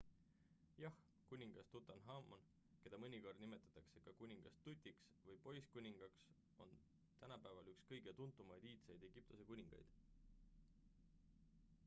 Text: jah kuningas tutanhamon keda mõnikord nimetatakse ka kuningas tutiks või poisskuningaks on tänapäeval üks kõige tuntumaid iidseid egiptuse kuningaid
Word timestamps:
jah 0.83 0.93
kuningas 1.31 1.67
tutanhamon 1.73 2.45
keda 2.85 2.99
mõnikord 3.03 3.41
nimetatakse 3.43 3.99
ka 4.07 4.13
kuningas 4.21 4.55
tutiks 4.69 5.11
või 5.27 5.37
poisskuningaks 5.45 6.23
on 6.65 6.73
tänapäeval 7.21 7.69
üks 7.75 7.83
kõige 7.91 8.15
tuntumaid 8.21 8.65
iidseid 8.71 9.05
egiptuse 9.11 9.45
kuningaid 9.53 9.93